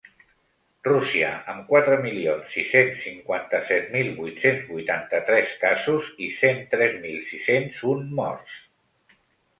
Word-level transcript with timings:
Rússia, 0.85 1.27
amb 1.51 1.67
quatre 1.73 1.97
milions 2.05 2.55
sis-cents 2.55 3.03
cinquanta-set 3.07 3.93
mil 3.97 4.09
vuit-cents 4.21 4.65
vuitanta-tres 4.71 5.53
casos 5.67 6.11
i 6.29 6.31
cent 6.41 6.67
tres 6.75 6.97
mil 7.07 7.23
sis-cents 7.31 7.85
un 7.93 8.05
morts. 8.23 8.57